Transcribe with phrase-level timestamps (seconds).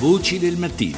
[0.00, 0.96] Voci del mattino.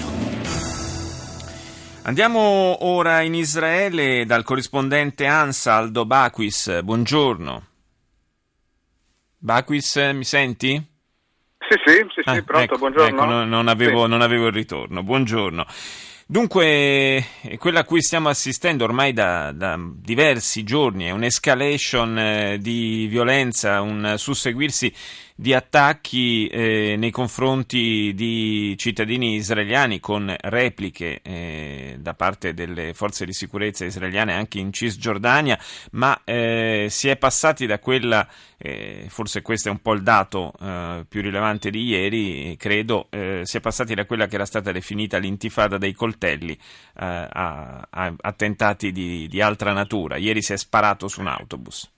[2.04, 6.82] Andiamo ora in Israele dal corrispondente ANSA Aldo Baquis.
[6.82, 7.66] Buongiorno.
[9.38, 10.80] Baquis, mi senti?
[11.58, 13.08] Sì, sì, sì, sì ah, pronto, ecco, buongiorno.
[13.08, 14.10] Ecco, non, non, avevo, sì.
[14.10, 15.02] non, avevo, il ritorno.
[15.02, 15.66] Buongiorno.
[16.24, 17.26] Dunque,
[17.58, 23.80] quella a cui stiamo assistendo ormai da, da diversi giorni è un'escalation eh, di violenza,
[23.80, 24.94] un susseguirsi
[25.34, 33.24] di attacchi eh, nei confronti di cittadini israeliani con repliche eh, da parte delle forze
[33.24, 35.58] di sicurezza israeliane anche in Cisgiordania,
[35.92, 40.52] ma eh, si è passati da quella, eh, forse questo è un po' il dato
[40.60, 44.72] eh, più rilevante di ieri, credo, eh, si è passati da quella che era stata
[44.72, 46.58] definita l'intifada dei coltelli
[46.94, 50.16] a, a, attentati di, di altra natura.
[50.16, 51.90] Ieri si è sparato su un autobus.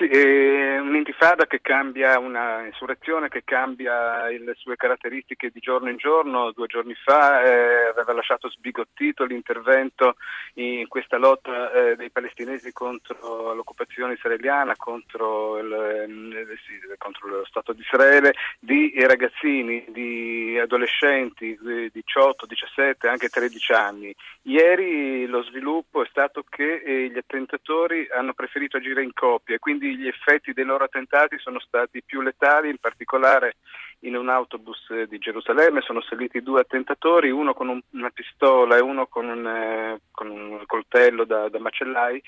[0.00, 5.98] Sì, è un'intifada che cambia, una insurrezione che cambia le sue caratteristiche di giorno in
[5.98, 6.52] giorno.
[6.52, 10.16] Due giorni fa eh, aveva lasciato sbigottito l'intervento
[10.54, 17.44] in questa lotta eh, dei palestinesi contro l'occupazione israeliana, contro, il, eh, sì, contro lo
[17.44, 24.14] Stato di Israele, di ragazzini, di adolescenti di 18, 17, anche 13 anni.
[24.44, 29.58] Ieri lo sviluppo è stato che eh, gli attentatori hanno preferito agire in coppia e
[29.96, 33.56] gli effetti dei loro attentati sono stati più letali, in particolare
[34.00, 35.80] in un autobus di Gerusalemme.
[35.80, 40.30] Sono saliti due attentatori, uno con un, una pistola e uno con un, eh, con
[40.30, 42.22] un coltello da, da macellai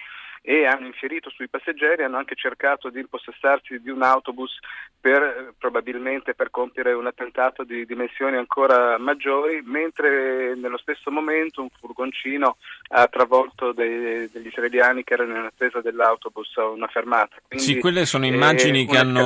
[0.44, 4.58] e hanno infierito sui passeggeri, hanno anche cercato di impossessarsi di un autobus
[5.00, 11.68] per, probabilmente per compiere un attentato di dimensioni ancora maggiori, mentre nello stesso momento un
[11.70, 12.56] furgoncino
[12.88, 17.36] ha travolto dei, israeliani che erano in attesa dell'autobus a una fermata.
[17.48, 19.24] Quindi, sì, quelle sono immagini che hanno...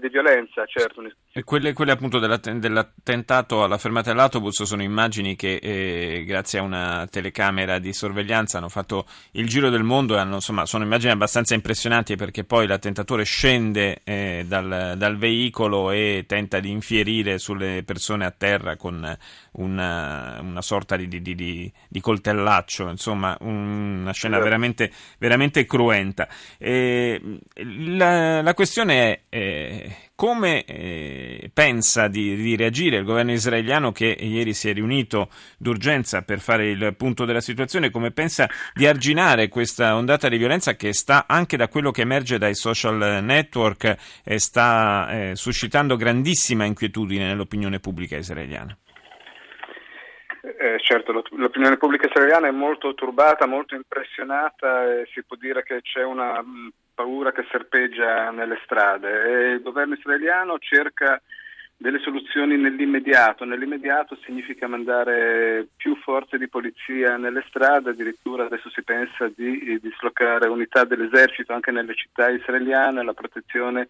[0.00, 1.02] di violenza, certo.
[1.32, 7.06] E quelle, quelle appunto dell'attentato alla fermata dell'autobus sono immagini che eh, grazie a una
[7.10, 11.54] telecamera di sorveglianza hanno fatto il giro del mondo e hanno insomma, sono immagini abbastanza
[11.54, 18.24] impressionanti perché poi l'attentatore scende eh, dal, dal, veicolo e tenta di infierire sulle persone
[18.24, 19.16] a terra con
[19.52, 24.53] una, una sorta di, di, di, di, coltellaccio, insomma, una scena veramente,
[25.18, 26.28] veramente cruenta.
[26.58, 27.20] Eh,
[27.54, 28.94] la, la, questione
[29.28, 34.72] è eh, come eh, pensa di, di, reagire il governo israeliano che ieri si è
[34.72, 35.28] riunito
[35.58, 40.76] d'urgenza per fare il punto della situazione, come pensa di arginare questa ondata di violenza
[40.76, 46.64] che sta anche da quello che emerge dai social network e sta eh, suscitando grandissima
[46.64, 48.76] inquietudine nell'opinione pubblica israeliana?
[50.46, 55.80] Eh, certo, l'opinione pubblica israeliana è molto turbata, molto impressionata e si può dire che
[55.80, 56.44] c'è una
[56.94, 61.18] paura che serpeggia nelle strade e il governo israeliano cerca
[61.78, 63.46] delle soluzioni nell'immediato.
[63.46, 70.48] Nell'immediato significa mandare più forze di polizia nelle strade, addirittura adesso si pensa di dislocare
[70.48, 73.88] unità dell'esercito anche nelle città israeliane, la protezione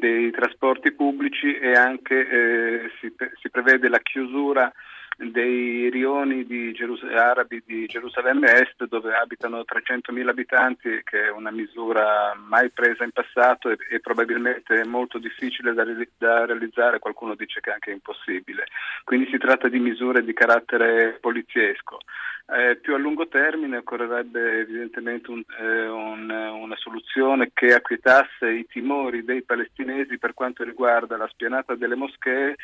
[0.00, 4.72] dei trasporti pubblici e anche eh, si, si prevede la chiusura
[5.30, 11.50] dei rioni di Gerus- arabi di Gerusalemme Est dove abitano 300.000 abitanti, che è una
[11.50, 17.34] misura mai presa in passato e, e probabilmente molto difficile da, re- da, realizzare, qualcuno
[17.34, 18.64] dice che è anche impossibile.
[19.04, 21.98] Quindi si tratta di misure di carattere poliziesco.
[22.54, 28.66] Eh, più a lungo termine occorrerebbe evidentemente un, eh, un, una soluzione che acquietasse i
[28.66, 32.56] timori dei palestinesi per quanto riguarda la spianata delle moschee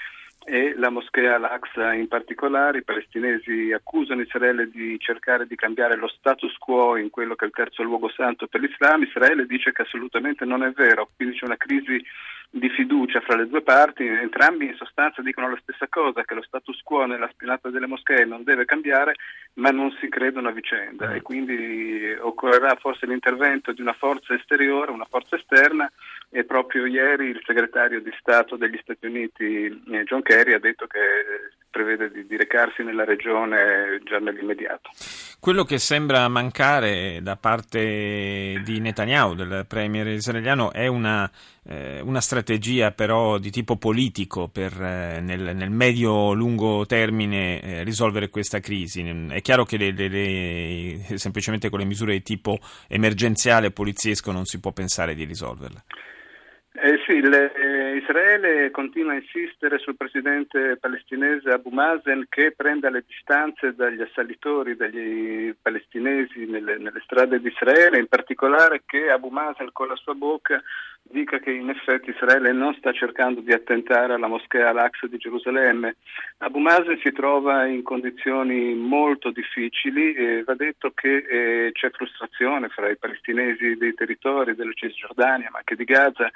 [0.49, 2.79] e la moschea Al-Aqsa in particolare.
[2.79, 7.49] I palestinesi accusano Israele di cercare di cambiare lo status quo in quello che è
[7.49, 9.03] il terzo luogo santo per l'Islam.
[9.03, 12.03] Israele dice che assolutamente non è vero, quindi c'è una crisi
[12.51, 16.43] di fiducia fra le due parti, entrambi in sostanza dicono la stessa cosa, che lo
[16.43, 19.17] status quo nella spinata delle moschee non deve cambiare,
[19.55, 24.91] ma non si credono a vicenda e quindi occorrerà forse l'intervento di una forza esteriore,
[24.91, 25.91] una forza esterna
[26.31, 30.87] e proprio ieri il segretario di Stato degli Stati Uniti eh, John Kerry ha detto
[30.87, 31.01] che
[31.71, 34.91] prevede di, di recarsi nella regione già nell'immediato.
[35.41, 41.31] Quello che sembra mancare da parte di Netanyahu, del premier israeliano, è una,
[41.63, 48.31] eh, una strategia però di tipo politico per eh, nel, nel medio-lungo termine eh, risolvere
[48.31, 49.01] questa crisi.
[49.29, 52.59] È chiaro che le, le, le, semplicemente con le misure di tipo
[52.89, 55.85] emergenziale poliziesco non si può pensare di risolverla.
[56.81, 62.89] Eh sì, le, eh, Israele continua a insistere sul presidente palestinese Abu Mazen che prenda
[62.89, 69.29] le distanze dagli assalitori, dagli palestinesi nelle, nelle strade di Israele, in particolare che Abu
[69.29, 70.63] Mazen con la sua bocca
[71.11, 75.97] dica che in effetti Israele non sta cercando di attentare alla moschea Al-Aqsa di Gerusalemme.
[76.39, 82.69] Abu Mazen si trova in condizioni molto difficili e va detto che eh, c'è frustrazione
[82.69, 86.31] fra i palestinesi dei territori della Cisgiordania ma anche di Gaza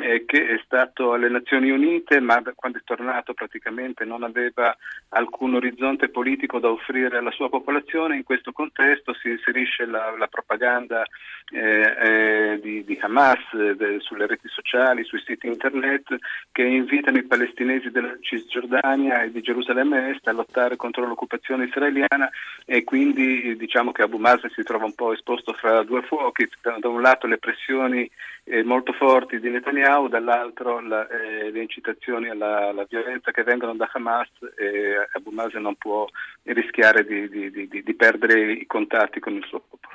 [0.00, 4.76] eh, che è stato alle Nazioni Unite ma quando è tornato praticamente non aveva
[5.10, 8.16] alcun orizzonte politico da offrire alla sua popolazione.
[8.16, 11.04] In questo contesto si inserisce la, la propaganda
[11.50, 16.16] eh, eh di, di, Hamas de, sulle reti sociali, sui siti internet
[16.52, 22.28] che invitano i palestinesi della Cisgiordania e di Gerusalemme Est a lottare contro l'occupazione israeliana
[22.64, 26.88] e quindi diciamo che Abu Mazen si trova un po' esposto fra due fuochi, da
[26.88, 28.10] un lato le pressioni
[28.48, 33.74] eh, molto forti di Netanyahu, dall'altro la, eh, le incitazioni alla, alla, violenza che vengono
[33.74, 36.06] da Hamas e Abu Mazen non può
[36.44, 39.94] rischiare di, di, di, di perdere i contatti con il suo popolo.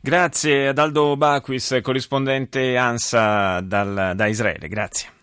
[0.00, 4.68] Grazie ad Aldo Baquis, corrispondente ANSA dal, da Israele.
[4.68, 5.20] Grazie.